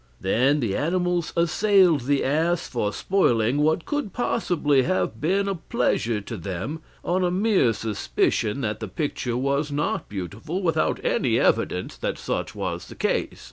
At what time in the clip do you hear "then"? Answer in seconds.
0.19-0.61